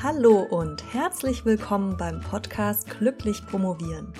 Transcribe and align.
Hallo 0.00 0.42
und 0.42 0.94
herzlich 0.94 1.44
willkommen 1.44 1.96
beim 1.96 2.20
Podcast 2.20 2.88
Glücklich 2.88 3.44
Promovieren, 3.44 4.12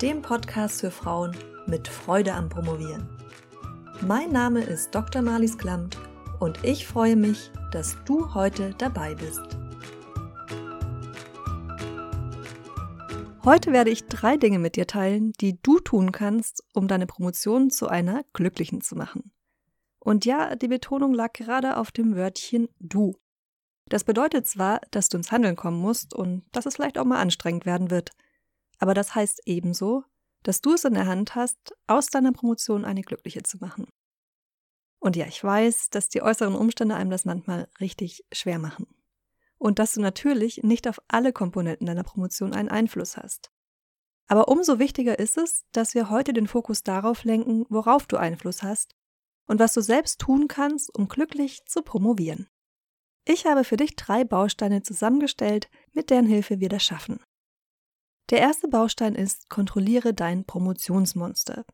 dem 0.00 0.22
Podcast 0.22 0.80
für 0.80 0.90
Frauen 0.90 1.36
mit 1.66 1.88
Freude 1.88 2.32
am 2.32 2.48
Promovieren. 2.48 3.06
Mein 4.00 4.32
Name 4.32 4.62
ist 4.62 4.94
Dr. 4.94 5.20
Marlies 5.20 5.58
Klamt 5.58 5.98
und 6.38 6.64
ich 6.64 6.86
freue 6.86 7.16
mich, 7.16 7.50
dass 7.70 7.98
du 8.06 8.32
heute 8.32 8.74
dabei 8.78 9.14
bist. 9.14 9.42
Heute 13.44 13.72
werde 13.72 13.90
ich 13.90 14.06
drei 14.06 14.38
Dinge 14.38 14.58
mit 14.58 14.76
dir 14.76 14.86
teilen, 14.86 15.32
die 15.38 15.60
du 15.60 15.80
tun 15.80 16.12
kannst, 16.12 16.64
um 16.72 16.88
deine 16.88 17.06
Promotion 17.06 17.68
zu 17.68 17.88
einer 17.88 18.24
glücklichen 18.32 18.80
zu 18.80 18.96
machen. 18.96 19.32
Und 19.98 20.24
ja, 20.24 20.56
die 20.56 20.68
Betonung 20.68 21.12
lag 21.12 21.34
gerade 21.34 21.76
auf 21.76 21.92
dem 21.92 22.16
Wörtchen 22.16 22.70
du. 22.78 23.16
Das 23.86 24.04
bedeutet 24.04 24.46
zwar, 24.46 24.80
dass 24.90 25.08
du 25.08 25.16
ins 25.16 25.32
Handeln 25.32 25.56
kommen 25.56 25.80
musst 25.80 26.14
und 26.14 26.44
dass 26.52 26.66
es 26.66 26.76
vielleicht 26.76 26.98
auch 26.98 27.04
mal 27.04 27.20
anstrengend 27.20 27.66
werden 27.66 27.90
wird, 27.90 28.12
aber 28.78 28.94
das 28.94 29.14
heißt 29.14 29.42
ebenso, 29.46 30.04
dass 30.42 30.60
du 30.60 30.74
es 30.74 30.84
in 30.84 30.94
der 30.94 31.06
Hand 31.06 31.34
hast, 31.34 31.76
aus 31.86 32.06
deiner 32.06 32.32
Promotion 32.32 32.84
eine 32.84 33.02
glückliche 33.02 33.42
zu 33.42 33.58
machen. 33.58 33.86
Und 34.98 35.16
ja, 35.16 35.26
ich 35.26 35.42
weiß, 35.42 35.90
dass 35.90 36.08
die 36.08 36.22
äußeren 36.22 36.54
Umstände 36.54 36.94
einem 36.94 37.10
das 37.10 37.24
manchmal 37.24 37.68
richtig 37.80 38.24
schwer 38.32 38.58
machen. 38.58 38.86
Und 39.58 39.78
dass 39.78 39.94
du 39.94 40.00
natürlich 40.00 40.62
nicht 40.62 40.88
auf 40.88 41.00
alle 41.08 41.32
Komponenten 41.32 41.86
deiner 41.86 42.04
Promotion 42.04 42.54
einen 42.54 42.68
Einfluss 42.68 43.16
hast. 43.16 43.50
Aber 44.26 44.48
umso 44.48 44.78
wichtiger 44.78 45.18
ist 45.18 45.36
es, 45.36 45.64
dass 45.72 45.94
wir 45.94 46.08
heute 46.08 46.32
den 46.32 46.46
Fokus 46.46 46.82
darauf 46.82 47.24
lenken, 47.24 47.66
worauf 47.68 48.06
du 48.06 48.16
Einfluss 48.16 48.62
hast 48.62 48.94
und 49.46 49.58
was 49.58 49.74
du 49.74 49.80
selbst 49.80 50.20
tun 50.20 50.48
kannst, 50.48 50.94
um 50.94 51.08
glücklich 51.08 51.64
zu 51.66 51.82
promovieren. 51.82 52.48
Ich 53.32 53.46
habe 53.46 53.62
für 53.62 53.76
dich 53.76 53.94
drei 53.94 54.24
Bausteine 54.24 54.82
zusammengestellt, 54.82 55.70
mit 55.92 56.10
deren 56.10 56.26
Hilfe 56.26 56.58
wir 56.58 56.68
das 56.68 56.82
schaffen. 56.82 57.20
Der 58.30 58.40
erste 58.40 58.66
Baustein 58.66 59.14
ist, 59.14 59.48
kontrolliere 59.48 60.12
dein 60.12 60.44
Promotionsmonster. 60.44 61.64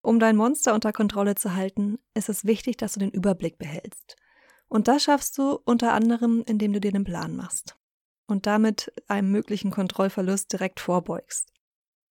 Um 0.00 0.18
dein 0.18 0.34
Monster 0.34 0.72
unter 0.72 0.94
Kontrolle 0.94 1.34
zu 1.34 1.54
halten, 1.54 1.98
ist 2.14 2.30
es 2.30 2.46
wichtig, 2.46 2.78
dass 2.78 2.94
du 2.94 3.00
den 3.00 3.10
Überblick 3.10 3.58
behältst. 3.58 4.16
Und 4.68 4.88
das 4.88 5.02
schaffst 5.02 5.36
du 5.36 5.58
unter 5.66 5.92
anderem, 5.92 6.42
indem 6.46 6.72
du 6.72 6.80
dir 6.80 6.92
den 6.92 7.04
Plan 7.04 7.36
machst 7.36 7.76
und 8.26 8.46
damit 8.46 8.90
einem 9.08 9.30
möglichen 9.30 9.70
Kontrollverlust 9.70 10.50
direkt 10.50 10.80
vorbeugst. 10.80 11.52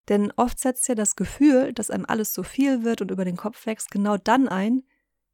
Denn 0.08 0.32
oft 0.36 0.60
setzt 0.60 0.88
ja 0.88 0.94
das 0.94 1.16
Gefühl, 1.16 1.74
dass 1.74 1.90
einem 1.90 2.06
alles 2.06 2.32
zu 2.32 2.44
viel 2.44 2.84
wird 2.84 3.02
und 3.02 3.10
über 3.10 3.26
den 3.26 3.38
Kopf 3.38 3.66
wächst, 3.66 3.90
genau 3.90 4.18
dann 4.18 4.48
ein, 4.48 4.84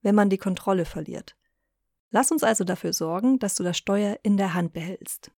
wenn 0.02 0.16
man 0.16 0.30
die 0.30 0.38
Kontrolle 0.38 0.86
verliert. 0.86 1.36
Lass 2.14 2.32
uns 2.32 2.44
also 2.44 2.64
dafür 2.64 2.94
sorgen, 2.94 3.40
dass 3.40 3.56
du 3.56 3.64
das 3.64 3.76
Steuer 3.76 4.20
in 4.22 4.38
der 4.38 4.54
Hand 4.54 4.72
behältst. 4.72 5.32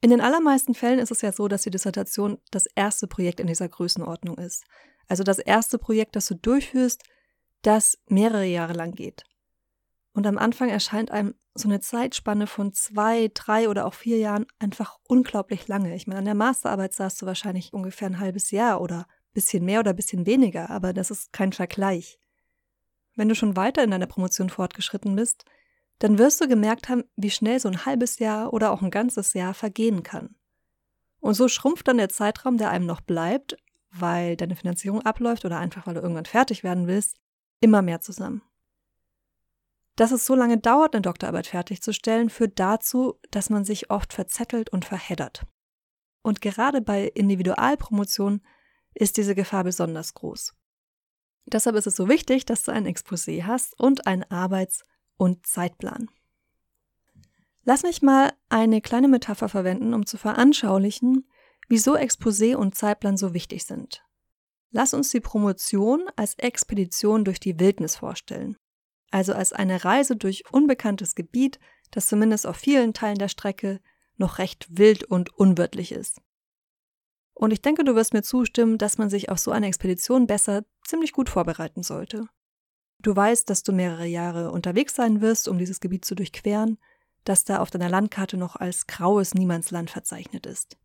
In 0.00 0.08
den 0.08 0.22
allermeisten 0.22 0.72
Fällen 0.72 0.98
ist 0.98 1.10
es 1.10 1.20
ja 1.20 1.30
so, 1.30 1.46
dass 1.46 1.60
die 1.60 1.70
Dissertation 1.70 2.38
das 2.50 2.64
erste 2.74 3.06
Projekt 3.06 3.38
in 3.38 3.46
dieser 3.46 3.68
Größenordnung 3.68 4.38
ist. 4.38 4.64
Also 5.08 5.24
das 5.24 5.38
erste 5.38 5.78
Projekt, 5.78 6.16
das 6.16 6.26
du 6.26 6.36
durchführst, 6.36 7.02
das 7.60 7.98
mehrere 8.06 8.46
Jahre 8.46 8.72
lang 8.72 8.92
geht. 8.92 9.24
Und 10.14 10.26
am 10.26 10.38
Anfang 10.38 10.70
erscheint 10.70 11.10
einem 11.10 11.34
so 11.54 11.68
eine 11.68 11.80
Zeitspanne 11.80 12.46
von 12.46 12.72
zwei, 12.72 13.30
drei 13.34 13.68
oder 13.68 13.84
auch 13.84 13.94
vier 13.94 14.16
Jahren 14.16 14.46
einfach 14.58 14.98
unglaublich 15.06 15.68
lange. 15.68 15.94
Ich 15.94 16.06
meine, 16.06 16.20
an 16.20 16.24
der 16.24 16.34
Masterarbeit 16.34 16.94
saßt 16.94 17.20
du 17.20 17.26
wahrscheinlich 17.26 17.74
ungefähr 17.74 18.08
ein 18.08 18.20
halbes 18.20 18.50
Jahr 18.52 18.80
oder 18.80 19.00
ein 19.00 19.34
bisschen 19.34 19.66
mehr 19.66 19.80
oder 19.80 19.90
ein 19.90 19.96
bisschen 19.96 20.24
weniger, 20.24 20.70
aber 20.70 20.94
das 20.94 21.10
ist 21.10 21.34
kein 21.34 21.52
Vergleich. 21.52 22.18
Wenn 23.16 23.28
du 23.28 23.34
schon 23.34 23.54
weiter 23.54 23.84
in 23.84 23.90
deiner 23.90 24.06
Promotion 24.06 24.48
fortgeschritten 24.48 25.14
bist, 25.14 25.44
dann 25.98 26.18
wirst 26.18 26.40
du 26.40 26.48
gemerkt 26.48 26.88
haben, 26.88 27.04
wie 27.16 27.30
schnell 27.30 27.60
so 27.60 27.68
ein 27.68 27.86
halbes 27.86 28.18
Jahr 28.18 28.52
oder 28.52 28.72
auch 28.72 28.82
ein 28.82 28.90
ganzes 28.90 29.32
Jahr 29.34 29.54
vergehen 29.54 30.02
kann. 30.02 30.34
Und 31.20 31.34
so 31.34 31.48
schrumpft 31.48 31.88
dann 31.88 31.96
der 31.96 32.08
Zeitraum, 32.08 32.58
der 32.58 32.70
einem 32.70 32.86
noch 32.86 33.00
bleibt, 33.00 33.56
weil 33.90 34.36
deine 34.36 34.56
Finanzierung 34.56 35.02
abläuft 35.02 35.44
oder 35.44 35.58
einfach 35.58 35.86
weil 35.86 35.94
du 35.94 36.00
irgendwann 36.00 36.26
fertig 36.26 36.64
werden 36.64 36.86
willst, 36.86 37.16
immer 37.60 37.80
mehr 37.80 38.00
zusammen. 38.00 38.42
Dass 39.96 40.10
es 40.10 40.26
so 40.26 40.34
lange 40.34 40.58
dauert, 40.58 40.94
eine 40.94 41.02
Doktorarbeit 41.02 41.46
fertigzustellen, 41.46 42.28
führt 42.28 42.58
dazu, 42.58 43.20
dass 43.30 43.48
man 43.48 43.64
sich 43.64 43.90
oft 43.90 44.12
verzettelt 44.12 44.70
und 44.70 44.84
verheddert. 44.84 45.44
Und 46.22 46.40
gerade 46.40 46.80
bei 46.80 47.04
Individualpromotion 47.06 48.42
ist 48.94 49.16
diese 49.16 49.34
Gefahr 49.34 49.62
besonders 49.64 50.14
groß. 50.14 50.54
Deshalb 51.46 51.76
ist 51.76 51.86
es 51.86 51.96
so 51.96 52.08
wichtig, 52.08 52.46
dass 52.46 52.62
du 52.62 52.72
ein 52.72 52.86
Exposé 52.86 53.44
hast 53.44 53.78
und 53.78 54.06
einen 54.06 54.24
Arbeits- 54.24 54.82
und 55.16 55.46
Zeitplan. 55.46 56.08
Lass 57.64 57.82
mich 57.82 58.02
mal 58.02 58.32
eine 58.48 58.80
kleine 58.80 59.08
Metapher 59.08 59.48
verwenden, 59.48 59.94
um 59.94 60.06
zu 60.06 60.18
veranschaulichen, 60.18 61.28
wieso 61.68 61.96
Exposé 61.96 62.56
und 62.56 62.74
Zeitplan 62.74 63.16
so 63.16 63.32
wichtig 63.32 63.64
sind. 63.64 64.04
Lass 64.70 64.92
uns 64.92 65.10
die 65.10 65.20
Promotion 65.20 66.08
als 66.16 66.34
Expedition 66.34 67.24
durch 67.24 67.40
die 67.40 67.58
Wildnis 67.58 67.96
vorstellen 67.96 68.56
also 69.14 69.32
als 69.32 69.52
eine 69.52 69.84
Reise 69.84 70.16
durch 70.16 70.42
unbekanntes 70.50 71.14
Gebiet, 71.14 71.60
das 71.92 72.08
zumindest 72.08 72.48
auf 72.48 72.56
vielen 72.56 72.94
Teilen 72.94 73.16
der 73.16 73.28
Strecke 73.28 73.80
noch 74.16 74.38
recht 74.38 74.66
wild 74.76 75.04
und 75.04 75.32
unwirtlich 75.38 75.92
ist. 75.92 76.20
Und 77.32 77.52
ich 77.52 77.62
denke, 77.62 77.84
du 77.84 77.94
wirst 77.94 78.12
mir 78.12 78.22
zustimmen, 78.22 78.76
dass 78.76 78.98
man 78.98 79.10
sich 79.10 79.28
auf 79.28 79.38
so 79.38 79.52
eine 79.52 79.68
Expedition 79.68 80.26
besser 80.26 80.64
ziemlich 80.84 81.12
gut 81.12 81.28
vorbereiten 81.28 81.84
sollte. 81.84 82.26
Du 83.04 83.14
weißt, 83.14 83.48
dass 83.48 83.62
du 83.62 83.72
mehrere 83.72 84.06
Jahre 84.06 84.50
unterwegs 84.50 84.96
sein 84.96 85.20
wirst, 85.20 85.46
um 85.46 85.58
dieses 85.58 85.78
Gebiet 85.78 86.04
zu 86.04 86.16
durchqueren, 86.16 86.78
das 87.22 87.44
da 87.44 87.60
auf 87.60 87.70
deiner 87.70 87.88
Landkarte 87.88 88.36
noch 88.36 88.56
als 88.56 88.88
graues 88.88 89.34
Niemandsland 89.34 89.90
verzeichnet 89.90 90.46
ist. 90.46 90.76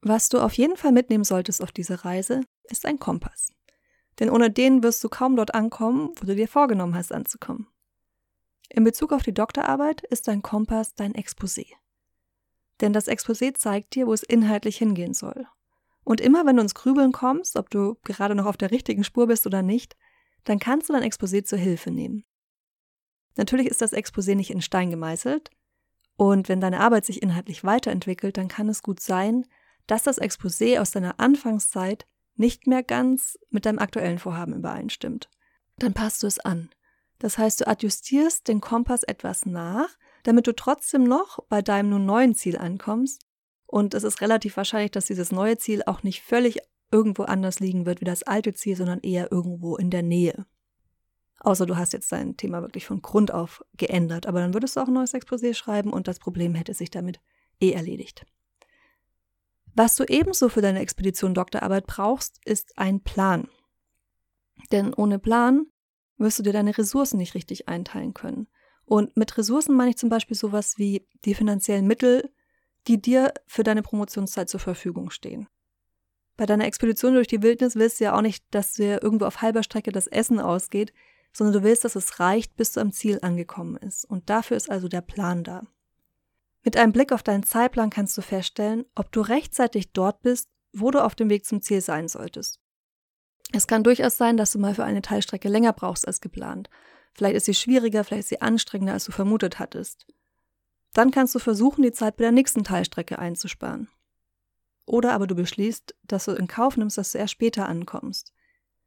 Was 0.00 0.30
du 0.30 0.38
auf 0.38 0.54
jeden 0.54 0.76
Fall 0.76 0.92
mitnehmen 0.92 1.24
solltest 1.24 1.62
auf 1.62 1.72
diese 1.72 2.06
Reise, 2.06 2.40
ist 2.70 2.86
ein 2.86 2.98
Kompass 2.98 3.52
denn 4.18 4.30
ohne 4.30 4.50
den 4.50 4.82
wirst 4.82 5.02
du 5.04 5.08
kaum 5.08 5.36
dort 5.36 5.54
ankommen, 5.54 6.10
wo 6.16 6.26
du 6.26 6.34
dir 6.34 6.48
vorgenommen 6.48 6.94
hast 6.94 7.12
anzukommen. 7.12 7.68
In 8.68 8.84
Bezug 8.84 9.12
auf 9.12 9.22
die 9.22 9.32
Doktorarbeit 9.32 10.02
ist 10.02 10.28
dein 10.28 10.42
Kompass 10.42 10.94
dein 10.94 11.14
Exposé. 11.14 11.66
Denn 12.80 12.92
das 12.92 13.08
Exposé 13.08 13.54
zeigt 13.54 13.94
dir, 13.94 14.06
wo 14.06 14.12
es 14.12 14.22
inhaltlich 14.22 14.76
hingehen 14.76 15.14
soll. 15.14 15.46
Und 16.04 16.20
immer 16.20 16.46
wenn 16.46 16.56
du 16.56 16.62
ins 16.62 16.74
Grübeln 16.74 17.12
kommst, 17.12 17.56
ob 17.56 17.70
du 17.70 17.96
gerade 18.04 18.34
noch 18.34 18.46
auf 18.46 18.56
der 18.56 18.70
richtigen 18.70 19.04
Spur 19.04 19.26
bist 19.26 19.46
oder 19.46 19.62
nicht, 19.62 19.96
dann 20.44 20.58
kannst 20.58 20.88
du 20.88 20.92
dein 20.92 21.02
Exposé 21.08 21.44
zur 21.44 21.58
Hilfe 21.58 21.90
nehmen. 21.90 22.24
Natürlich 23.36 23.66
ist 23.68 23.82
das 23.82 23.92
Exposé 23.92 24.34
nicht 24.34 24.50
in 24.50 24.62
Stein 24.62 24.90
gemeißelt, 24.90 25.50
und 26.18 26.48
wenn 26.48 26.60
deine 26.60 26.80
Arbeit 26.80 27.06
sich 27.06 27.22
inhaltlich 27.22 27.62
weiterentwickelt, 27.62 28.36
dann 28.36 28.48
kann 28.48 28.68
es 28.68 28.82
gut 28.82 28.98
sein, 28.98 29.46
dass 29.86 30.02
das 30.02 30.20
Exposé 30.20 30.80
aus 30.80 30.90
deiner 30.90 31.20
Anfangszeit 31.20 32.06
nicht 32.34 32.66
mehr 32.66 32.82
ganz 32.82 33.38
mit 33.50 33.64
deinem 33.64 33.78
aktuellen 33.78 34.18
Vorhaben 34.18 34.52
übereinstimmt. 34.52 35.30
Dann 35.78 35.94
passt 35.94 36.24
du 36.24 36.26
es 36.26 36.40
an. 36.40 36.70
Das 37.20 37.38
heißt, 37.38 37.60
du 37.60 37.68
adjustierst 37.68 38.48
den 38.48 38.60
Kompass 38.60 39.04
etwas 39.04 39.46
nach, 39.46 39.88
damit 40.24 40.48
du 40.48 40.52
trotzdem 40.52 41.04
noch 41.04 41.38
bei 41.48 41.62
deinem 41.62 41.90
nun 41.90 42.04
neuen 42.04 42.34
Ziel 42.34 42.58
ankommst. 42.58 43.24
Und 43.66 43.94
es 43.94 44.02
ist 44.02 44.20
relativ 44.20 44.56
wahrscheinlich, 44.56 44.90
dass 44.90 45.06
dieses 45.06 45.30
neue 45.30 45.56
Ziel 45.56 45.84
auch 45.86 46.02
nicht 46.02 46.22
völlig 46.22 46.58
irgendwo 46.90 47.24
anders 47.24 47.60
liegen 47.60 47.86
wird 47.86 48.00
wie 48.00 48.06
das 48.06 48.22
alte 48.22 48.54
Ziel, 48.54 48.76
sondern 48.76 49.00
eher 49.00 49.30
irgendwo 49.30 49.76
in 49.76 49.90
der 49.90 50.02
Nähe. 50.02 50.46
Außer 51.40 51.66
du 51.66 51.76
hast 51.76 51.92
jetzt 51.92 52.10
dein 52.10 52.36
Thema 52.36 52.62
wirklich 52.62 52.86
von 52.86 53.00
Grund 53.02 53.32
auf 53.32 53.64
geändert, 53.76 54.26
aber 54.26 54.40
dann 54.40 54.54
würdest 54.54 54.76
du 54.76 54.80
auch 54.80 54.88
ein 54.88 54.94
neues 54.94 55.14
Exposé 55.14 55.54
schreiben 55.54 55.92
und 55.92 56.08
das 56.08 56.18
Problem 56.18 56.54
hätte 56.54 56.74
sich 56.74 56.90
damit 56.90 57.20
eh 57.60 57.72
erledigt. 57.72 58.26
Was 59.74 59.94
du 59.94 60.04
ebenso 60.04 60.48
für 60.48 60.62
deine 60.62 60.80
Expedition 60.80 61.34
Doktorarbeit 61.34 61.86
brauchst, 61.86 62.40
ist 62.44 62.76
ein 62.76 63.00
Plan. 63.00 63.48
Denn 64.72 64.92
ohne 64.92 65.20
Plan 65.20 65.66
wirst 66.16 66.40
du 66.40 66.42
dir 66.42 66.52
deine 66.52 66.76
Ressourcen 66.76 67.18
nicht 67.18 67.34
richtig 67.34 67.68
einteilen 67.68 68.12
können. 68.12 68.48
Und 68.84 69.16
mit 69.16 69.38
Ressourcen 69.38 69.76
meine 69.76 69.90
ich 69.90 69.98
zum 69.98 70.08
Beispiel 70.08 70.36
sowas 70.36 70.78
wie 70.78 71.06
die 71.24 71.34
finanziellen 71.34 71.86
Mittel, 71.86 72.32
die 72.88 73.00
dir 73.00 73.32
für 73.46 73.62
deine 73.62 73.82
Promotionszeit 73.82 74.48
zur 74.48 74.60
Verfügung 74.60 75.10
stehen. 75.10 75.46
Bei 76.38 76.46
deiner 76.46 76.66
Expedition 76.66 77.14
durch 77.14 77.26
die 77.26 77.42
Wildnis 77.42 77.74
willst 77.74 77.98
du 77.98 78.04
ja 78.04 78.16
auch 78.16 78.22
nicht, 78.22 78.44
dass 78.52 78.74
dir 78.74 79.02
irgendwo 79.02 79.26
auf 79.26 79.42
halber 79.42 79.64
Strecke 79.64 79.90
das 79.90 80.06
Essen 80.06 80.38
ausgeht, 80.38 80.94
sondern 81.32 81.52
du 81.52 81.62
willst, 81.64 81.84
dass 81.84 81.96
es 81.96 82.20
reicht, 82.20 82.54
bis 82.54 82.72
du 82.72 82.80
am 82.80 82.92
Ziel 82.92 83.18
angekommen 83.22 83.76
ist. 83.76 84.04
Und 84.04 84.30
dafür 84.30 84.56
ist 84.56 84.70
also 84.70 84.86
der 84.86 85.00
Plan 85.00 85.42
da. 85.42 85.66
Mit 86.62 86.76
einem 86.76 86.92
Blick 86.92 87.10
auf 87.10 87.24
deinen 87.24 87.42
Zeitplan 87.42 87.90
kannst 87.90 88.16
du 88.16 88.22
feststellen, 88.22 88.84
ob 88.94 89.10
du 89.10 89.20
rechtzeitig 89.20 89.92
dort 89.92 90.22
bist, 90.22 90.48
wo 90.72 90.92
du 90.92 91.02
auf 91.04 91.16
dem 91.16 91.28
Weg 91.28 91.44
zum 91.44 91.60
Ziel 91.60 91.80
sein 91.80 92.06
solltest. 92.06 92.60
Es 93.52 93.66
kann 93.66 93.82
durchaus 93.82 94.16
sein, 94.16 94.36
dass 94.36 94.52
du 94.52 94.60
mal 94.60 94.74
für 94.74 94.84
eine 94.84 95.02
Teilstrecke 95.02 95.48
länger 95.48 95.72
brauchst 95.72 96.06
als 96.06 96.20
geplant. 96.20 96.70
Vielleicht 97.14 97.34
ist 97.34 97.46
sie 97.46 97.54
schwieriger, 97.54 98.04
vielleicht 98.04 98.20
ist 98.20 98.28
sie 98.28 98.42
anstrengender, 98.42 98.92
als 98.92 99.06
du 99.06 99.12
vermutet 99.12 99.58
hattest. 99.58 100.06
Dann 100.92 101.10
kannst 101.10 101.34
du 101.34 101.40
versuchen, 101.40 101.82
die 101.82 101.92
Zeit 101.92 102.16
bei 102.16 102.22
der 102.22 102.32
nächsten 102.32 102.62
Teilstrecke 102.62 103.18
einzusparen. 103.18 103.88
Oder 104.88 105.12
aber 105.12 105.26
du 105.26 105.34
beschließt, 105.34 105.94
dass 106.04 106.24
du 106.24 106.32
in 106.32 106.46
Kauf 106.46 106.78
nimmst, 106.78 106.96
dass 106.96 107.12
du 107.12 107.18
erst 107.18 107.32
später 107.32 107.68
ankommst. 107.68 108.32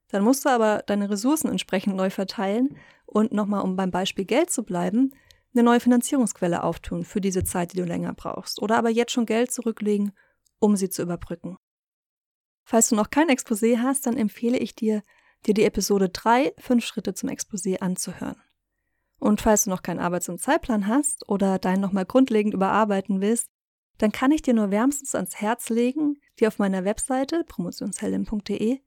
Dann 0.07 0.23
musst 0.23 0.43
du 0.43 0.49
aber 0.49 0.83
deine 0.87 1.09
Ressourcen 1.09 1.49
entsprechend 1.49 1.95
neu 1.95 2.09
verteilen 2.09 2.75
und 3.05 3.31
nochmal, 3.31 3.61
um 3.61 3.75
beim 3.75 3.91
Beispiel 3.91 4.25
Geld 4.25 4.49
zu 4.49 4.63
bleiben, 4.63 5.13
eine 5.53 5.63
neue 5.63 5.79
Finanzierungsquelle 5.79 6.63
auftun 6.63 7.05
für 7.05 7.21
diese 7.21 7.43
Zeit, 7.43 7.73
die 7.73 7.77
du 7.77 7.83
länger 7.83 8.13
brauchst, 8.13 8.61
oder 8.61 8.77
aber 8.77 8.89
jetzt 8.89 9.11
schon 9.11 9.27
Geld 9.27 9.51
zurücklegen, 9.51 10.11
um 10.59 10.75
sie 10.75 10.89
zu 10.89 11.03
überbrücken. 11.03 11.57
Falls 12.63 12.89
du 12.89 12.95
noch 12.95 13.11
kein 13.11 13.29
Exposé 13.29 13.77
hast, 13.77 14.07
dann 14.07 14.17
empfehle 14.17 14.57
ich 14.57 14.75
dir, 14.75 15.03
dir 15.45 15.53
die 15.53 15.65
Episode 15.65 16.09
3, 16.09 16.53
5 16.57 16.83
Schritte 16.83 17.13
zum 17.13 17.29
Exposé 17.29 17.79
anzuhören. 17.79 18.41
Und 19.19 19.39
falls 19.39 19.65
du 19.65 19.69
noch 19.69 19.83
keinen 19.83 19.99
Arbeits- 19.99 20.29
und 20.29 20.41
Zeitplan 20.41 20.87
hast 20.87 21.29
oder 21.29 21.59
deinen 21.59 21.81
nochmal 21.81 22.05
grundlegend 22.05 22.55
überarbeiten 22.55 23.21
willst, 23.21 23.49
dann 24.01 24.11
kann 24.11 24.31
ich 24.31 24.41
dir 24.41 24.55
nur 24.55 24.71
wärmstens 24.71 25.13
ans 25.13 25.35
Herz 25.35 25.69
legen, 25.69 26.19
dir 26.39 26.47
auf 26.47 26.57
meiner 26.57 26.85
Webseite 26.85 27.43
promotionsheldin.de 27.43 28.79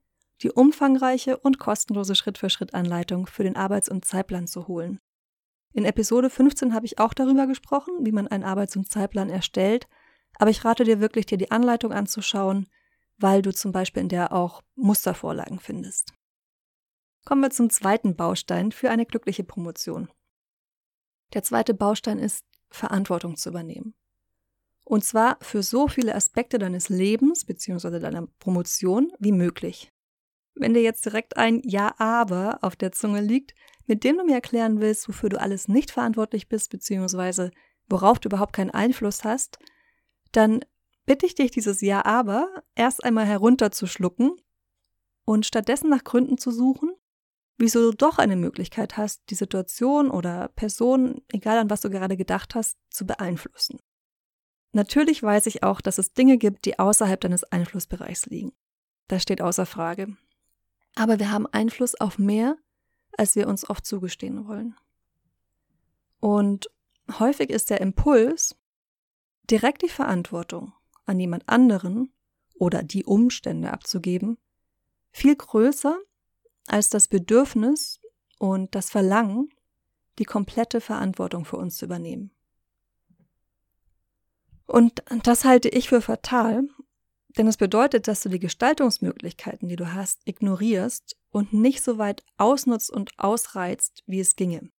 die 0.43 0.51
umfangreiche 0.51 1.37
und 1.39 1.61
kostenlose 1.61 2.17
Schritt-für-Schritt-Anleitung 2.17 3.29
für 3.29 3.45
den 3.45 3.55
Arbeits- 3.55 3.89
und 3.89 4.05
Zeitplan 4.05 4.49
zu 4.49 4.67
holen. 4.67 4.99
In 5.73 5.85
Episode 5.85 6.31
15 6.31 6.75
habe 6.75 6.87
ich 6.87 6.99
auch 6.99 7.15
darüber 7.15 7.47
gesprochen, 7.47 7.95
wie 8.01 8.11
man 8.11 8.27
einen 8.27 8.43
Arbeits- 8.43 8.77
und 8.77 8.91
Zeitplan 8.91 9.31
erstellt, 9.31 9.87
aber 10.39 10.51
ich 10.51 10.65
rate 10.65 10.83
dir 10.83 10.99
wirklich, 10.99 11.27
dir 11.27 11.39
die 11.39 11.53
Anleitung 11.53 11.93
anzuschauen, 11.93 12.69
weil 13.17 13.41
du 13.41 13.55
zum 13.55 13.71
Beispiel 13.71 14.03
in 14.03 14.09
der 14.09 14.33
auch 14.33 14.63
Mustervorlagen 14.75 15.61
findest. 15.61 16.13
Kommen 17.25 17.43
wir 17.43 17.51
zum 17.51 17.71
zweiten 17.71 18.17
Baustein 18.17 18.73
für 18.73 18.91
eine 18.91 19.07
glückliche 19.07 19.45
Promotion. 19.45 20.11
Der 21.33 21.45
zweite 21.45 21.73
Baustein 21.73 22.19
ist, 22.19 22.45
Verantwortung 22.71 23.37
zu 23.37 23.51
übernehmen. 23.51 23.95
Und 24.85 25.05
zwar 25.05 25.39
für 25.41 25.63
so 25.63 25.89
viele 25.89 26.15
Aspekte 26.15 26.59
deines 26.59 26.89
Lebens 26.89 27.45
bzw. 27.45 27.99
deiner 27.99 28.27
Promotion 28.39 29.13
wie 29.19 29.33
möglich. 29.33 29.91
Wenn 30.55 30.75
dir 30.75 30.83
jetzt 30.83 31.05
direkt 31.05 31.37
ein 31.37 31.63
Ja, 31.65 31.95
aber 31.99 32.59
auf 32.63 32.77
der 32.77 32.93
Zunge 32.93 33.21
liegt, 33.21 33.55
mit 33.87 34.05
dem 34.05 34.19
du 34.19 34.25
mir 34.25 34.35
erklären 34.35 34.81
willst, 34.81 35.09
wofür 35.09 35.29
du 35.29 35.41
alles 35.41 35.69
nicht 35.69 35.91
verantwortlich 35.91 36.49
bist 36.49 36.71
bzw. 36.71 37.51
worauf 37.89 38.19
du 38.19 38.29
überhaupt 38.29 38.55
keinen 38.55 38.71
Einfluss 38.71 39.25
hast, 39.25 39.59
dann 40.33 40.65
bitte 41.07 41.27
ich 41.27 41.35
dich, 41.35 41.51
dieses 41.51 41.81
Ja, 41.81 42.05
aber 42.05 42.63
erst 42.75 43.05
einmal 43.05 43.27
herunterzuschlucken 43.27 44.33
und 45.25 45.47
stattdessen 45.47 45.91
nach 45.91 46.05
Gründen 46.05 46.39
zu 46.39 46.51
suchen, 46.51 46.93
wieso 47.59 47.91
du 47.91 47.97
doch 47.97 48.19
eine 48.19 48.37
Möglichkeit 48.37 48.97
hast, 48.97 49.23
die 49.31 49.35
Situation 49.35 50.11
oder 50.11 50.49
Person, 50.49 51.23
egal 51.33 51.59
an 51.59 51.71
was 51.71 51.81
du 51.81 51.91
gerade 51.91 52.17
gedacht 52.17 52.55
hast, 52.55 52.77
zu 52.91 53.07
beeinflussen. 53.07 53.81
Natürlich 54.75 55.23
weiß 55.23 55.47
ich 55.47 55.63
auch, 55.63 55.81
dass 55.81 55.99
es 55.99 56.15
Dinge 56.15 56.37
gibt, 56.37 56.65
die 56.65 56.81
außerhalb 56.81 57.21
deines 57.21 57.45
Einflussbereichs 57.45 58.27
liegen. 58.27 58.53
Das 59.07 59.23
steht 59.23 59.41
außer 59.41 59.67
Frage. 59.67 60.17
Aber 60.97 61.21
wir 61.21 61.31
haben 61.31 61.47
Einfluss 61.47 61.95
auf 61.95 62.19
mehr, 62.19 62.57
als 63.17 63.37
wir 63.37 63.47
uns 63.47 63.71
oft 63.71 63.87
zugestehen 63.87 64.49
wollen. 64.49 64.75
Und 66.19 66.71
häufig 67.21 67.51
ist 67.51 67.71
der 67.71 67.81
Impuls, 67.81 68.57
direkt 69.49 69.83
die 69.83 69.89
Verantwortung 69.89 70.73
an 71.05 71.21
jemand 71.21 71.49
anderen 71.49 72.13
oder 72.59 72.83
die 72.83 73.05
Umstände 73.05 73.73
abzugeben, 73.73 74.39
viel 75.13 75.37
größer 75.37 75.97
als 76.67 76.89
das 76.89 77.07
Bedürfnis 77.07 78.01
und 78.41 78.75
das 78.75 78.91
Verlangen, 78.91 79.51
die 80.19 80.25
komplette 80.25 80.81
Verantwortung 80.81 81.45
für 81.45 81.59
uns 81.59 81.77
zu 81.77 81.85
übernehmen. 81.85 82.34
Und 84.67 85.03
das 85.23 85.45
halte 85.45 85.69
ich 85.69 85.89
für 85.89 86.01
fatal, 86.01 86.65
denn 87.37 87.47
es 87.47 87.57
bedeutet, 87.57 88.09
dass 88.09 88.23
du 88.23 88.29
die 88.29 88.39
Gestaltungsmöglichkeiten, 88.39 89.69
die 89.69 89.77
du 89.77 89.93
hast, 89.93 90.21
ignorierst 90.25 91.17
und 91.31 91.53
nicht 91.53 91.83
so 91.83 91.99
weit 91.99 92.25
ausnutzt 92.39 92.91
und 92.91 93.13
ausreizt, 93.19 94.03
wie 94.07 94.21
es 94.21 94.37
ginge. 94.37 94.71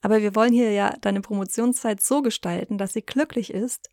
Aber 0.00 0.20
wir 0.20 0.34
wollen 0.34 0.52
hier 0.52 0.72
ja 0.72 0.96
deine 1.00 1.20
Promotionszeit 1.20 2.00
so 2.00 2.22
gestalten, 2.22 2.78
dass 2.78 2.92
sie 2.92 3.02
glücklich 3.02 3.52
ist 3.52 3.90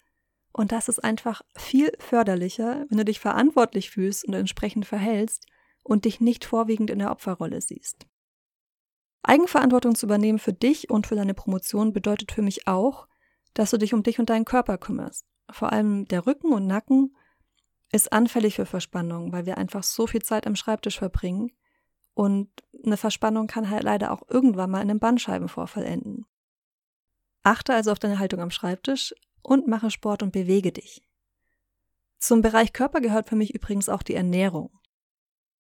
und 0.54 0.72
das 0.72 0.90
ist 0.90 1.00
einfach 1.00 1.42
viel 1.56 1.92
förderlicher, 2.00 2.86
wenn 2.90 2.98
du 2.98 3.06
dich 3.06 3.20
verantwortlich 3.20 3.92
fühlst 3.92 4.26
und 4.26 4.34
entsprechend 4.34 4.86
verhältst 4.86 5.46
und 5.84 6.06
dich 6.06 6.20
nicht 6.20 6.46
vorwiegend 6.46 6.90
in 6.90 7.00
der 7.00 7.12
Opferrolle 7.12 7.62
siehst. 7.62 8.06
Eigenverantwortung 9.24 9.96
zu 9.96 10.06
übernehmen 10.06 10.40
für 10.40 10.54
dich 10.54 10.90
und 10.90 11.08
für 11.08 11.16
deine 11.16 11.34
Promotion 11.34 11.94
bedeutet 11.94 12.32
für 12.32 12.42
mich 12.42 12.68
auch, 12.68 13.08
dass 13.54 13.72
du 13.72 13.78
dich 13.78 13.94
um 13.94 14.04
dich 14.04 14.20
und 14.20 14.30
deinen 14.30 14.46
Körper 14.46 14.78
kümmerst. 14.78 15.26
Vor 15.50 15.72
allem 15.72 16.06
der 16.08 16.26
Rücken 16.26 16.54
und 16.54 16.68
Nacken 16.68 17.16
ist 17.92 18.14
anfällig 18.14 18.56
für 18.56 18.66
Verspannung, 18.66 19.32
weil 19.34 19.46
wir 19.46 19.58
einfach 19.58 19.84
so 19.84 20.08
viel 20.08 20.22
Zeit 20.22 20.48
am 20.48 20.56
Schreibtisch 20.56 20.98
verbringen 20.98 21.52
und 22.14 22.50
eine 22.86 22.98
Verspannung 22.98 23.48
kann 23.48 23.70
halt 23.70 23.84
leider 23.84 24.12
auch 24.12 24.24
irgendwann 24.30 24.72
mal 24.72 24.82
in 24.82 24.90
einem 24.90 25.00
Bandscheibenvorfall 25.00 25.86
enden. 25.86 26.26
Achte 27.44 27.74
also 27.74 27.92
auf 27.92 28.00
deine 28.00 28.20
Haltung 28.20 28.40
am 28.40 28.52
Schreibtisch 28.52 29.14
und 29.42 29.68
mache 29.68 29.92
Sport 29.92 30.24
und 30.24 30.32
bewege 30.32 30.72
dich. 30.72 31.04
Zum 32.20 32.42
Bereich 32.42 32.74
Körper 32.74 33.02
gehört 33.02 33.30
für 33.30 33.36
mich 33.36 33.56
übrigens 33.56 33.90
auch 33.90 34.04
die 34.04 34.14
Ernährung. 34.14 34.80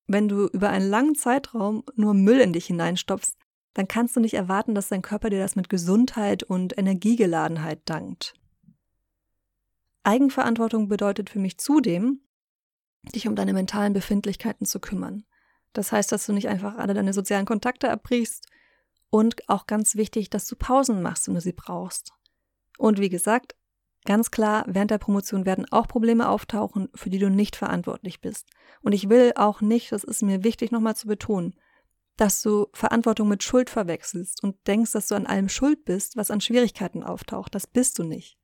Wenn 0.05 0.27
du 0.27 0.47
über 0.47 0.69
einen 0.69 0.89
langen 0.89 1.15
Zeitraum 1.15 1.83
nur 1.95 2.13
Müll 2.13 2.39
in 2.39 2.53
dich 2.53 2.67
hineinstopfst, 2.67 3.35
dann 3.73 3.87
kannst 3.87 4.15
du 4.15 4.19
nicht 4.19 4.33
erwarten, 4.33 4.75
dass 4.75 4.89
dein 4.89 5.01
Körper 5.01 5.29
dir 5.29 5.39
das 5.39 5.55
mit 5.55 5.69
Gesundheit 5.69 6.43
und 6.43 6.77
Energiegeladenheit 6.77 7.81
dankt. 7.85 8.33
Eigenverantwortung 10.03 10.87
bedeutet 10.87 11.29
für 11.29 11.39
mich 11.39 11.57
zudem, 11.57 12.21
dich 13.15 13.27
um 13.27 13.35
deine 13.35 13.53
mentalen 13.53 13.93
Befindlichkeiten 13.93 14.65
zu 14.65 14.79
kümmern. 14.79 15.25
Das 15.73 15.91
heißt, 15.91 16.11
dass 16.11 16.25
du 16.25 16.33
nicht 16.33 16.49
einfach 16.49 16.77
alle 16.77 16.93
deine 16.93 17.13
sozialen 17.13 17.45
Kontakte 17.45 17.89
abbrichst 17.91 18.45
und 19.09 19.47
auch 19.49 19.67
ganz 19.67 19.95
wichtig, 19.95 20.29
dass 20.29 20.47
du 20.47 20.55
Pausen 20.55 21.01
machst, 21.01 21.27
wenn 21.27 21.35
du 21.35 21.41
sie 21.41 21.53
brauchst. 21.53 22.13
Und 22.77 22.99
wie 22.99 23.09
gesagt, 23.09 23.55
ganz 24.05 24.31
klar, 24.31 24.65
während 24.67 24.91
der 24.91 24.97
Promotion 24.97 25.45
werden 25.45 25.71
auch 25.71 25.87
Probleme 25.87 26.27
auftauchen, 26.27 26.89
für 26.95 27.09
die 27.09 27.19
du 27.19 27.29
nicht 27.29 27.55
verantwortlich 27.55 28.21
bist. 28.21 28.49
Und 28.81 28.93
ich 28.93 29.09
will 29.09 29.33
auch 29.35 29.61
nicht, 29.61 29.91
das 29.91 30.03
ist 30.03 30.23
mir 30.23 30.43
wichtig 30.43 30.71
nochmal 30.71 30.95
zu 30.95 31.07
betonen, 31.07 31.53
dass 32.17 32.41
du 32.41 32.67
Verantwortung 32.73 33.27
mit 33.27 33.43
Schuld 33.43 33.69
verwechselst 33.69 34.43
und 34.43 34.55
denkst, 34.67 34.91
dass 34.91 35.07
du 35.07 35.15
an 35.15 35.25
allem 35.25 35.49
schuld 35.49 35.85
bist, 35.85 36.17
was 36.17 36.31
an 36.31 36.41
Schwierigkeiten 36.41 37.03
auftaucht. 37.03 37.55
Das 37.55 37.67
bist 37.67 37.97
du 37.99 38.03
nicht. 38.03 38.37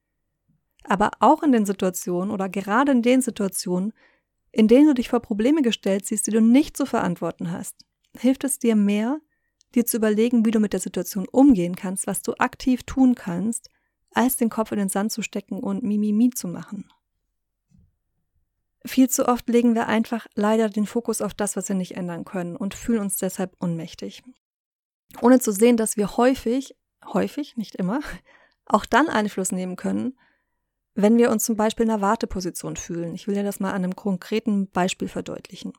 Aber 0.84 1.12
auch 1.19 1.44
in 1.44 1.52
den 1.52 1.66
Situationen 1.66 2.31
oder 2.31 2.50
gerade 2.50 2.92
in 2.92 3.02
den 3.02 3.22
Situationen, 3.22 3.94
in 4.52 4.68
denen 4.68 4.88
du 4.88 4.94
dich 4.94 5.10
vor 5.10 5.19
Probleme 5.19 5.62
gestellt 5.62 6.06
siehst, 6.06 6.28
die 6.28 6.31
du 6.31 6.42
nicht 6.42 6.78
zu 6.78 6.86
verantworten 6.86 7.52
hast, 7.52 7.86
hilft 8.18 8.44
es 8.44 8.58
dir 8.58 8.75
mehr, 8.75 9.19
dir 9.75 9.86
zu 9.86 9.98
überlegen, 9.98 10.46
wie 10.46 10.52
du 10.52 10.60
mit 10.60 10.74
der 10.74 10.80
Situation 10.80 11.28
umgehen 11.30 11.75
kannst, 11.75 12.08
was 12.08 12.22
du 12.22 12.34
aktiv 12.40 12.84
tun 12.84 13.16
kannst, 13.16 13.69
als 14.14 14.38
den 14.38 14.50
Kopf 14.50 14.71
in 14.71 14.80
den 14.80 14.90
Sand 14.90 15.12
zu 15.12 15.21
stecken 15.21 15.59
und 15.59 15.83
Mimimi 15.83 16.30
zu 16.31 16.47
machen. 16.47 16.90
Viel 18.87 19.09
zu 19.09 19.27
oft 19.27 19.49
legen 19.49 19.75
wir 19.75 19.87
einfach 19.87 20.27
leider 20.35 20.69
den 20.69 20.85
Fokus 20.85 21.21
auf 21.21 21.33
das, 21.33 21.56
was 21.56 21.67
wir 21.67 21.75
nicht 21.75 21.97
ändern 21.97 22.25
können 22.25 22.56
und 22.56 22.73
fühlen 22.73 23.01
uns 23.01 23.17
deshalb 23.17 23.56
ohnmächtig. 23.59 24.23
Ohne 25.21 25.39
zu 25.39 25.51
sehen, 25.51 25.77
dass 25.77 25.97
wir 25.97 26.17
häufig, 26.17 26.75
häufig, 27.06 27.57
nicht 27.57 27.75
immer, 27.75 27.99
auch 28.65 28.85
dann 28.85 29.09
Einfluss 29.09 29.51
nehmen 29.51 29.75
können, 29.75 30.17
wenn 30.94 31.17
wir 31.17 31.31
uns 31.31 31.44
zum 31.44 31.56
Beispiel 31.56 31.85
in 31.85 31.91
einer 31.91 32.01
Warteposition 32.01 32.75
fühlen. 32.75 33.13
Ich 33.13 33.27
will 33.27 33.35
dir 33.35 33.44
das 33.44 33.59
mal 33.59 33.69
an 33.69 33.83
einem 33.83 33.95
konkreten 33.95 34.69
Beispiel 34.69 35.07
verdeutlichen. 35.07 35.73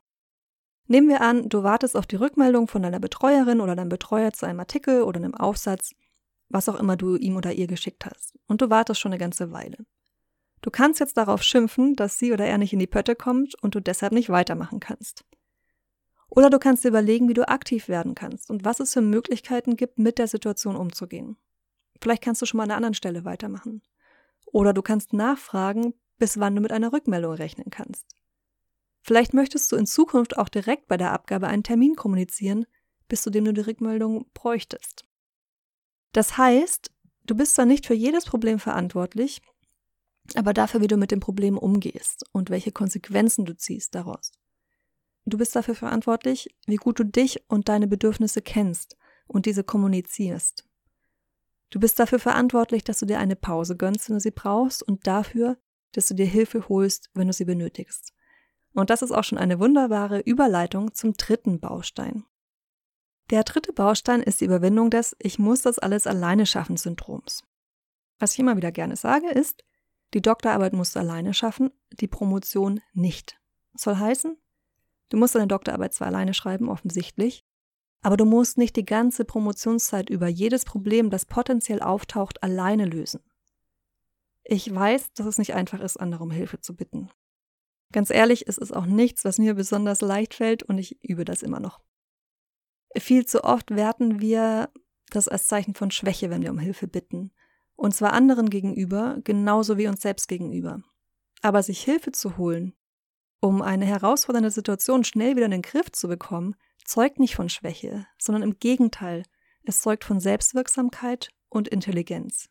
Nehmen 0.86 1.08
wir 1.08 1.20
an, 1.20 1.48
du 1.48 1.62
wartest 1.62 1.96
auf 1.96 2.06
die 2.06 2.16
Rückmeldung 2.16 2.68
von 2.68 2.82
deiner 2.82 3.00
Betreuerin 3.00 3.60
oder 3.60 3.76
deinem 3.76 3.90
Betreuer 3.90 4.32
zu 4.32 4.46
einem 4.46 4.60
Artikel 4.60 5.02
oder 5.02 5.18
einem 5.18 5.34
Aufsatz, 5.34 5.92
was 6.48 6.68
auch 6.68 6.76
immer 6.76 6.96
du 6.96 7.16
ihm 7.16 7.36
oder 7.36 7.52
ihr 7.52 7.66
geschickt 7.66 8.06
hast. 8.06 8.38
Und 8.46 8.62
du 8.62 8.70
wartest 8.70 9.00
schon 9.00 9.12
eine 9.12 9.18
ganze 9.18 9.52
Weile. 9.52 9.78
Du 10.62 10.70
kannst 10.70 11.00
jetzt 11.00 11.16
darauf 11.16 11.42
schimpfen, 11.42 11.94
dass 11.94 12.18
sie 12.18 12.32
oder 12.32 12.46
er 12.46 12.58
nicht 12.58 12.72
in 12.72 12.78
die 12.78 12.86
Pötte 12.86 13.14
kommt 13.14 13.54
und 13.62 13.74
du 13.74 13.80
deshalb 13.80 14.12
nicht 14.12 14.28
weitermachen 14.28 14.80
kannst. 14.80 15.24
Oder 16.28 16.50
du 16.50 16.58
kannst 16.58 16.84
dir 16.84 16.88
überlegen, 16.88 17.28
wie 17.28 17.34
du 17.34 17.48
aktiv 17.48 17.88
werden 17.88 18.14
kannst 18.14 18.50
und 18.50 18.64
was 18.64 18.80
es 18.80 18.92
für 18.92 19.00
Möglichkeiten 19.00 19.76
gibt, 19.76 19.98
mit 19.98 20.18
der 20.18 20.26
Situation 20.26 20.76
umzugehen. 20.76 21.36
Vielleicht 22.00 22.22
kannst 22.22 22.42
du 22.42 22.46
schon 22.46 22.58
mal 22.58 22.64
an 22.64 22.70
einer 22.70 22.76
anderen 22.76 22.94
Stelle 22.94 23.24
weitermachen. 23.24 23.82
Oder 24.46 24.72
du 24.72 24.82
kannst 24.82 25.12
nachfragen, 25.12 25.94
bis 26.18 26.38
wann 26.38 26.54
du 26.54 26.60
mit 26.60 26.72
einer 26.72 26.92
Rückmeldung 26.92 27.34
rechnen 27.34 27.70
kannst. 27.70 28.06
Vielleicht 29.00 29.32
möchtest 29.32 29.70
du 29.72 29.76
in 29.76 29.86
Zukunft 29.86 30.36
auch 30.36 30.48
direkt 30.48 30.88
bei 30.88 30.96
der 30.96 31.12
Abgabe 31.12 31.46
einen 31.46 31.62
Termin 31.62 31.94
kommunizieren, 31.96 32.66
bis 33.08 33.22
zu 33.22 33.30
dem 33.30 33.44
du 33.44 33.52
die 33.52 33.62
Rückmeldung 33.62 34.26
bräuchtest. 34.34 35.06
Das 36.12 36.36
heißt, 36.36 36.90
du 37.24 37.34
bist 37.34 37.54
zwar 37.54 37.64
nicht 37.64 37.86
für 37.86 37.94
jedes 37.94 38.24
Problem 38.26 38.58
verantwortlich, 38.58 39.40
aber 40.36 40.52
dafür, 40.52 40.80
wie 40.80 40.86
du 40.86 40.96
mit 40.96 41.10
dem 41.10 41.20
Problem 41.20 41.56
umgehst 41.56 42.24
und 42.32 42.50
welche 42.50 42.72
Konsequenzen 42.72 43.44
du 43.44 43.56
ziehst 43.56 43.94
daraus. 43.94 44.32
Du 45.24 45.38
bist 45.38 45.54
dafür 45.54 45.74
verantwortlich, 45.74 46.54
wie 46.66 46.76
gut 46.76 46.98
du 46.98 47.04
dich 47.04 47.44
und 47.48 47.68
deine 47.68 47.86
Bedürfnisse 47.86 48.42
kennst 48.42 48.96
und 49.26 49.46
diese 49.46 49.64
kommunizierst. 49.64 50.64
Du 51.70 51.80
bist 51.80 51.98
dafür 51.98 52.18
verantwortlich, 52.18 52.82
dass 52.82 52.98
du 52.98 53.06
dir 53.06 53.18
eine 53.18 53.36
Pause 53.36 53.76
gönnst, 53.76 54.08
wenn 54.08 54.16
du 54.16 54.20
sie 54.20 54.30
brauchst 54.30 54.82
und 54.82 55.06
dafür, 55.06 55.58
dass 55.92 56.06
du 56.06 56.14
dir 56.14 56.26
Hilfe 56.26 56.68
holst, 56.68 57.10
wenn 57.14 57.26
du 57.26 57.32
sie 57.32 57.44
benötigst. 57.44 58.14
Und 58.72 58.90
das 58.90 59.02
ist 59.02 59.12
auch 59.12 59.24
schon 59.24 59.38
eine 59.38 59.58
wunderbare 59.58 60.20
Überleitung 60.20 60.94
zum 60.94 61.14
dritten 61.14 61.60
Baustein. 61.60 62.24
Der 63.30 63.44
dritte 63.44 63.74
Baustein 63.74 64.22
ist 64.22 64.40
die 64.40 64.46
Überwindung 64.46 64.90
des 64.90 65.14
Ich 65.18 65.38
muss 65.38 65.60
das 65.60 65.78
alles 65.78 66.06
alleine 66.06 66.46
schaffen 66.46 66.78
Syndroms. 66.78 67.44
Was 68.18 68.32
ich 68.32 68.38
immer 68.38 68.56
wieder 68.56 68.72
gerne 68.72 68.96
sage, 68.96 69.28
ist, 69.28 69.64
die 70.14 70.22
Doktorarbeit 70.22 70.72
musst 70.72 70.96
du 70.96 71.00
alleine 71.00 71.34
schaffen, 71.34 71.70
die 71.92 72.08
Promotion 72.08 72.80
nicht. 72.92 73.38
Soll 73.74 73.96
heißen, 73.96 74.36
du 75.10 75.16
musst 75.16 75.34
deine 75.34 75.46
Doktorarbeit 75.46 75.92
zwar 75.92 76.08
alleine 76.08 76.34
schreiben, 76.34 76.68
offensichtlich, 76.68 77.44
aber 78.00 78.16
du 78.16 78.24
musst 78.24 78.58
nicht 78.58 78.76
die 78.76 78.84
ganze 78.84 79.24
Promotionszeit 79.24 80.08
über 80.08 80.28
jedes 80.28 80.64
Problem, 80.64 81.10
das 81.10 81.26
potenziell 81.26 81.80
auftaucht, 81.80 82.42
alleine 82.42 82.86
lösen. 82.86 83.20
Ich 84.44 84.72
weiß, 84.72 85.12
dass 85.12 85.26
es 85.26 85.38
nicht 85.38 85.54
einfach 85.54 85.80
ist, 85.80 85.98
andere 85.98 86.22
um 86.22 86.30
Hilfe 86.30 86.60
zu 86.60 86.74
bitten. 86.74 87.10
Ganz 87.92 88.10
ehrlich, 88.10 88.46
es 88.48 88.58
ist 88.58 88.72
auch 88.72 88.86
nichts, 88.86 89.24
was 89.24 89.38
mir 89.38 89.54
besonders 89.54 90.00
leicht 90.00 90.34
fällt 90.34 90.62
und 90.62 90.78
ich 90.78 91.02
übe 91.02 91.24
das 91.24 91.42
immer 91.42 91.60
noch. 91.60 91.80
Viel 92.96 93.26
zu 93.26 93.44
oft 93.44 93.70
werten 93.74 94.20
wir 94.20 94.70
das 95.10 95.28
als 95.28 95.46
Zeichen 95.46 95.74
von 95.74 95.90
Schwäche, 95.90 96.30
wenn 96.30 96.42
wir 96.42 96.50
um 96.50 96.58
Hilfe 96.58 96.86
bitten. 96.86 97.32
Und 97.78 97.94
zwar 97.94 98.12
anderen 98.12 98.50
gegenüber, 98.50 99.18
genauso 99.22 99.78
wie 99.78 99.86
uns 99.86 100.02
selbst 100.02 100.26
gegenüber. 100.26 100.82
Aber 101.42 101.62
sich 101.62 101.80
Hilfe 101.80 102.10
zu 102.10 102.36
holen, 102.36 102.74
um 103.40 103.62
eine 103.62 103.86
herausfordernde 103.86 104.50
Situation 104.50 105.04
schnell 105.04 105.36
wieder 105.36 105.44
in 105.44 105.52
den 105.52 105.62
Griff 105.62 105.92
zu 105.92 106.08
bekommen, 106.08 106.56
zeugt 106.84 107.20
nicht 107.20 107.36
von 107.36 107.48
Schwäche, 107.48 108.04
sondern 108.18 108.42
im 108.42 108.58
Gegenteil, 108.58 109.22
es 109.62 109.80
zeugt 109.80 110.02
von 110.02 110.18
Selbstwirksamkeit 110.18 111.30
und 111.50 111.68
Intelligenz. 111.68 112.48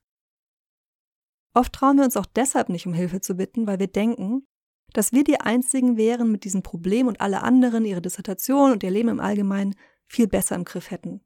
Oft 1.53 1.73
trauen 1.73 1.97
wir 1.97 2.05
uns 2.05 2.15
auch 2.15 2.25
deshalb 2.25 2.69
nicht 2.69 2.87
um 2.87 2.93
Hilfe 2.93 3.19
zu 3.19 3.35
bitten, 3.35 3.67
weil 3.67 3.79
wir 3.79 3.87
denken, 3.87 4.47
dass 4.93 5.11
wir 5.11 5.25
die 5.25 5.41
Einzigen 5.41 5.97
wären 5.97 6.31
mit 6.31 6.45
diesem 6.45 6.63
Problem 6.63 7.07
und 7.07 7.19
alle 7.19 7.43
anderen 7.43 7.83
ihre 7.83 8.01
Dissertation 8.01 8.71
und 8.71 8.81
ihr 8.81 8.91
Leben 8.91 9.09
im 9.09 9.19
Allgemeinen 9.19 9.75
viel 10.05 10.27
besser 10.27 10.55
im 10.55 10.63
Griff 10.63 10.89
hätten. 10.89 11.19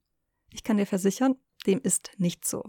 Ich 0.49 0.63
kann 0.63 0.77
dir 0.77 0.87
versichern, 0.87 1.35
dem 1.67 1.79
ist 1.83 2.13
nicht 2.17 2.45
so. 2.45 2.63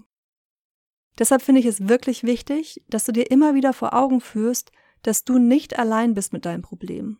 Deshalb 1.18 1.42
finde 1.42 1.60
ich 1.60 1.66
es 1.66 1.88
wirklich 1.88 2.24
wichtig, 2.24 2.82
dass 2.88 3.04
du 3.04 3.12
dir 3.12 3.30
immer 3.30 3.54
wieder 3.54 3.72
vor 3.72 3.94
Augen 3.94 4.20
führst, 4.20 4.72
dass 5.02 5.24
du 5.24 5.38
nicht 5.38 5.78
allein 5.78 6.14
bist 6.14 6.32
mit 6.32 6.46
deinem 6.46 6.62
Problem. 6.62 7.18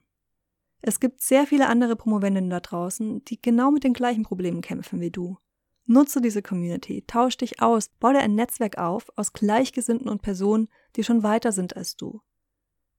Es 0.81 0.99
gibt 0.99 1.23
sehr 1.23 1.47
viele 1.47 1.69
andere 1.69 1.95
Promovendinnen 1.95 2.51
da 2.51 2.61
draußen, 2.61 3.25
die 3.25 3.41
genau 3.41 3.71
mit 3.71 3.85
den 3.85 3.93
gleichen 3.93 4.25
Problemen 4.25 4.63
kämpfen 4.63 5.01
wie 5.01 5.11
du. 5.11 5.39
Nutze 5.85 6.21
diese 6.21 6.43
Community, 6.43 7.05
tausch 7.07 7.37
dich 7.37 7.61
aus, 7.61 7.89
baue 8.01 8.19
ein 8.19 8.35
Netzwerk 8.35 8.79
auf 8.79 9.07
aus 9.17 9.33
Gleichgesinnten 9.33 10.09
und 10.09 10.23
Personen, 10.23 10.69
die 10.97 11.05
schon 11.05 11.23
weiter 11.23 11.53
sind 11.53 11.77
als 11.77 11.97
du. 11.97 12.21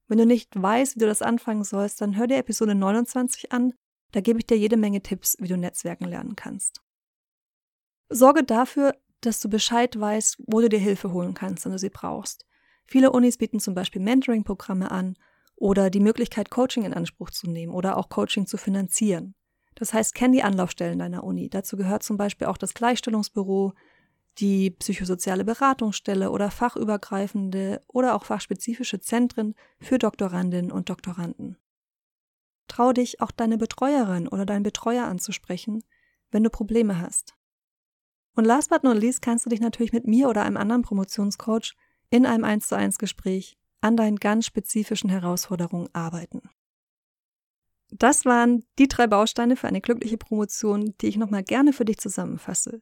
Wenn 0.07 0.17
du 0.17 0.25
nicht 0.25 0.61
weißt, 0.61 0.95
wie 0.95 0.99
du 0.99 1.05
das 1.05 1.21
anfangen 1.21 1.63
sollst, 1.63 2.01
dann 2.01 2.17
hör 2.17 2.27
dir 2.27 2.37
Episode 2.37 2.75
29 2.75 3.51
an, 3.51 3.73
da 4.11 4.21
gebe 4.21 4.39
ich 4.39 4.45
dir 4.45 4.57
jede 4.57 4.77
Menge 4.77 5.01
Tipps, 5.01 5.37
wie 5.39 5.47
du 5.47 5.57
Netzwerken 5.57 6.05
lernen 6.05 6.35
kannst. 6.35 6.81
Sorge 8.09 8.43
dafür, 8.43 8.95
dass 9.25 9.39
du 9.39 9.49
Bescheid 9.49 9.99
weißt, 9.99 10.37
wo 10.47 10.61
du 10.61 10.69
dir 10.69 10.79
Hilfe 10.79 11.11
holen 11.11 11.33
kannst, 11.33 11.65
wenn 11.65 11.71
du 11.71 11.79
sie 11.79 11.89
brauchst. 11.89 12.45
Viele 12.85 13.11
Unis 13.11 13.37
bieten 13.37 13.59
zum 13.59 13.73
Beispiel 13.73 14.01
Mentoring-Programme 14.01 14.91
an 14.91 15.15
oder 15.55 15.89
die 15.89 15.99
Möglichkeit, 15.99 16.49
Coaching 16.49 16.83
in 16.83 16.93
Anspruch 16.93 17.29
zu 17.29 17.49
nehmen 17.49 17.73
oder 17.73 17.97
auch 17.97 18.09
Coaching 18.09 18.45
zu 18.45 18.57
finanzieren. 18.57 19.35
Das 19.75 19.93
heißt, 19.93 20.13
kenn 20.13 20.31
die 20.31 20.43
Anlaufstellen 20.43 20.99
deiner 20.99 21.23
Uni. 21.23 21.49
Dazu 21.49 21.77
gehört 21.77 22.03
zum 22.03 22.17
Beispiel 22.17 22.47
auch 22.47 22.57
das 22.57 22.73
Gleichstellungsbüro, 22.73 23.73
die 24.39 24.71
psychosoziale 24.71 25.45
Beratungsstelle 25.45 26.31
oder 26.31 26.51
fachübergreifende 26.51 27.83
oder 27.87 28.15
auch 28.15 28.25
fachspezifische 28.25 28.99
Zentren 28.99 29.55
für 29.79 29.99
Doktorandinnen 29.99 30.71
und 30.71 30.89
Doktoranden. 30.89 31.57
Trau 32.67 32.93
dich, 32.93 33.21
auch 33.21 33.31
deine 33.31 33.57
Betreuerin 33.57 34.27
oder 34.27 34.45
deinen 34.45 34.63
Betreuer 34.63 35.05
anzusprechen, 35.05 35.83
wenn 36.31 36.43
du 36.43 36.49
Probleme 36.49 36.99
hast. 36.99 37.35
Und 38.35 38.45
last 38.45 38.69
but 38.69 38.83
not 38.83 38.97
least 38.97 39.21
kannst 39.21 39.45
du 39.45 39.49
dich 39.49 39.61
natürlich 39.61 39.93
mit 39.93 40.07
mir 40.07 40.29
oder 40.29 40.43
einem 40.43 40.57
anderen 40.57 40.81
Promotionscoach 40.81 41.75
in 42.09 42.25
einem 42.25 42.43
1 42.43 42.67
zu 42.67 42.75
1 42.75 42.97
Gespräch 42.97 43.57
an 43.81 43.97
deinen 43.97 44.17
ganz 44.17 44.45
spezifischen 44.45 45.09
Herausforderungen 45.09 45.89
arbeiten. 45.93 46.49
Das 47.91 48.25
waren 48.25 48.63
die 48.79 48.87
drei 48.87 49.05
Bausteine 49.05 49.55
für 49.55 49.67
eine 49.67 49.81
glückliche 49.81 50.17
Promotion, 50.17 50.95
die 51.01 51.07
ich 51.07 51.17
nochmal 51.17 51.43
gerne 51.43 51.73
für 51.73 51.85
dich 51.85 51.99
zusammenfasse. 51.99 52.81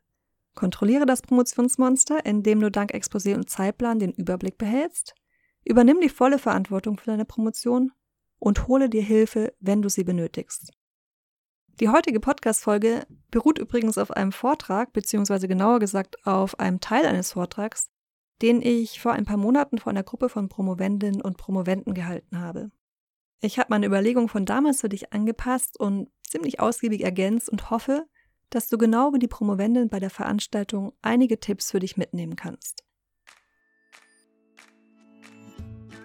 Kontrolliere 0.55 1.05
das 1.05 1.21
Promotionsmonster, 1.21 2.25
indem 2.25 2.61
du 2.61 2.71
dank 2.71 2.93
Exposé 2.93 3.35
und 3.35 3.49
Zeitplan 3.49 3.99
den 3.99 4.11
Überblick 4.11 4.57
behältst. 4.57 5.13
Übernimm 5.65 5.99
die 6.01 6.09
volle 6.09 6.39
Verantwortung 6.39 6.97
für 6.97 7.07
deine 7.07 7.25
Promotion 7.25 7.91
und 8.39 8.67
hole 8.67 8.89
dir 8.89 9.03
Hilfe, 9.03 9.53
wenn 9.59 9.81
du 9.81 9.89
sie 9.89 10.03
benötigst. 10.03 10.71
Die 11.81 11.89
heutige 11.89 12.19
Podcast-Folge 12.19 13.07
beruht 13.31 13.57
übrigens 13.57 13.97
auf 13.97 14.11
einem 14.11 14.31
Vortrag, 14.31 14.93
beziehungsweise 14.93 15.47
genauer 15.47 15.79
gesagt 15.79 16.27
auf 16.27 16.59
einem 16.59 16.79
Teil 16.79 17.07
eines 17.07 17.31
Vortrags, 17.31 17.89
den 18.43 18.61
ich 18.61 19.01
vor 19.01 19.13
ein 19.13 19.25
paar 19.25 19.37
Monaten 19.37 19.79
vor 19.79 19.89
einer 19.89 20.03
Gruppe 20.03 20.29
von 20.29 20.47
Promovendinnen 20.47 21.23
und 21.23 21.37
Promoventen 21.37 21.95
gehalten 21.95 22.39
habe. 22.39 22.69
Ich 23.39 23.57
habe 23.57 23.69
meine 23.71 23.87
Überlegung 23.87 24.27
von 24.27 24.45
damals 24.45 24.81
für 24.81 24.89
dich 24.89 25.11
angepasst 25.11 25.79
und 25.79 26.09
ziemlich 26.21 26.59
ausgiebig 26.59 27.03
ergänzt 27.03 27.49
und 27.49 27.71
hoffe, 27.71 28.05
dass 28.51 28.69
du 28.69 28.77
genau 28.77 29.11
wie 29.15 29.19
die 29.19 29.27
Promovendin 29.27 29.89
bei 29.89 29.99
der 29.99 30.11
Veranstaltung 30.11 30.93
einige 31.01 31.39
Tipps 31.39 31.71
für 31.71 31.79
dich 31.79 31.97
mitnehmen 31.97 32.35
kannst. 32.35 32.83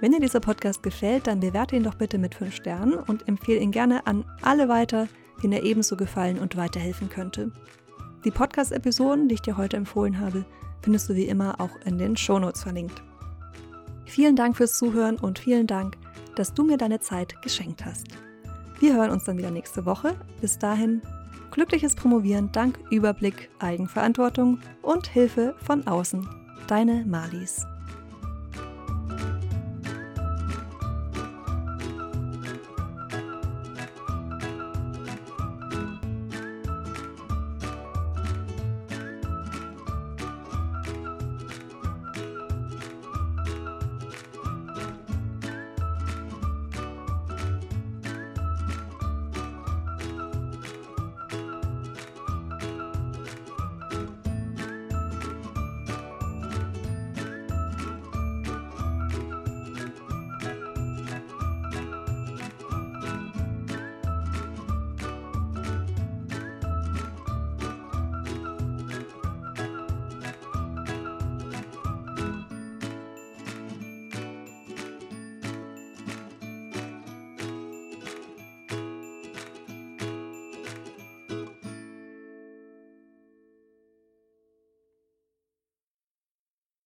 Wenn 0.00 0.12
dir 0.12 0.20
dieser 0.20 0.40
Podcast 0.40 0.82
gefällt, 0.82 1.26
dann 1.26 1.40
bewerte 1.40 1.76
ihn 1.76 1.84
doch 1.84 1.96
bitte 1.96 2.16
mit 2.16 2.34
5 2.34 2.54
Sternen 2.54 2.94
und 2.94 3.28
empfehle 3.28 3.60
ihn 3.60 3.72
gerne 3.72 4.06
an 4.06 4.24
alle 4.40 4.70
weiter, 4.70 5.06
denen 5.42 5.54
er 5.54 5.62
ebenso 5.62 5.96
gefallen 5.96 6.38
und 6.38 6.56
weiterhelfen 6.56 7.08
könnte. 7.08 7.52
Die 8.24 8.30
Podcast-Episoden, 8.30 9.28
die 9.28 9.34
ich 9.34 9.42
dir 9.42 9.56
heute 9.56 9.76
empfohlen 9.76 10.18
habe, 10.20 10.44
findest 10.82 11.08
du 11.08 11.14
wie 11.14 11.26
immer 11.26 11.60
auch 11.60 11.70
in 11.84 11.98
den 11.98 12.16
Shownotes 12.16 12.62
verlinkt. 12.62 13.02
Vielen 14.04 14.36
Dank 14.36 14.56
fürs 14.56 14.78
Zuhören 14.78 15.16
und 15.16 15.38
vielen 15.38 15.66
Dank, 15.66 15.96
dass 16.36 16.54
du 16.54 16.64
mir 16.64 16.78
deine 16.78 17.00
Zeit 17.00 17.40
geschenkt 17.42 17.84
hast. 17.84 18.06
Wir 18.78 18.94
hören 18.94 19.10
uns 19.10 19.24
dann 19.24 19.38
wieder 19.38 19.50
nächste 19.50 19.86
Woche. 19.86 20.14
Bis 20.40 20.58
dahin, 20.58 21.02
glückliches 21.50 21.94
Promovieren 21.94 22.52
dank 22.52 22.78
Überblick, 22.90 23.50
Eigenverantwortung 23.58 24.60
und 24.82 25.06
Hilfe 25.06 25.54
von 25.64 25.86
außen. 25.86 26.28
Deine 26.66 27.04
Malis. 27.06 27.66